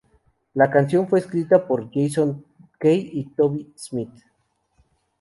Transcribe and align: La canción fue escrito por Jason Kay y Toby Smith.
La 0.55 0.71
canción 0.71 1.07
fue 1.07 1.19
escrito 1.19 1.63
por 1.67 1.91
Jason 1.93 2.43
Kay 2.79 3.11
y 3.13 3.25
Toby 3.35 3.71
Smith. 3.77 4.23